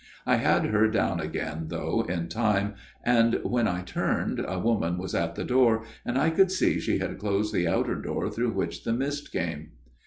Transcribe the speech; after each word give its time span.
I 0.25 0.37
had 0.37 0.65
her 0.65 0.87
down 0.87 1.19
again 1.19 1.65
though 1.67 2.01
in 2.09 2.27
time, 2.27 2.73
and, 3.03 3.39
when 3.43 3.67
I 3.67 3.83
turned, 3.83 4.39
a 4.43 4.57
woman 4.57 4.97
was 4.97 5.13
at 5.13 5.35
the 5.35 5.43
door 5.43 5.83
and 6.03 6.17
I 6.17 6.31
could 6.31 6.49
see 6.51 6.79
she 6.79 6.97
had 6.97 7.19
closed 7.19 7.53
the 7.53 7.67
outer 7.67 7.93
door 8.01 8.27
through 8.31 8.53
which 8.53 8.83
the 8.83 8.93
mist 8.93 9.31
came. 9.31 9.73